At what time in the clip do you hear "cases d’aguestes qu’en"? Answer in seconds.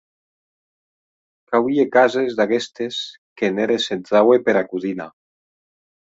1.95-3.55